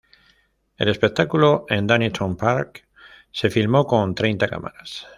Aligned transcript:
El 0.77 0.89
espectáculo 0.89 1.67
en 1.69 1.85
Donington 1.85 2.35
Park 2.35 2.87
se 3.31 3.51
filmó 3.51 3.85
con 3.85 4.15
treinta 4.15 4.47
cámaras. 4.47 5.05